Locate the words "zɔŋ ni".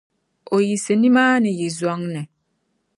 1.79-2.21